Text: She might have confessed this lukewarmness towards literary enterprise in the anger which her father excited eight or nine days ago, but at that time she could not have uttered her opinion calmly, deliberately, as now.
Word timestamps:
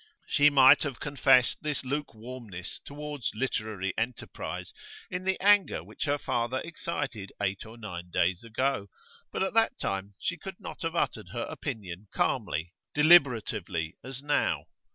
She 0.25 0.49
might 0.49 0.81
have 0.81 0.99
confessed 0.99 1.61
this 1.61 1.85
lukewarmness 1.85 2.79
towards 2.83 3.29
literary 3.35 3.93
enterprise 3.99 4.73
in 5.11 5.25
the 5.25 5.39
anger 5.39 5.83
which 5.83 6.05
her 6.05 6.17
father 6.17 6.57
excited 6.61 7.31
eight 7.39 7.67
or 7.67 7.77
nine 7.77 8.09
days 8.09 8.43
ago, 8.43 8.87
but 9.31 9.43
at 9.43 9.53
that 9.53 9.77
time 9.79 10.15
she 10.19 10.37
could 10.37 10.59
not 10.59 10.81
have 10.81 10.95
uttered 10.95 11.29
her 11.33 11.43
opinion 11.47 12.07
calmly, 12.11 12.73
deliberately, 12.95 13.95
as 14.03 14.23
now. 14.23 14.63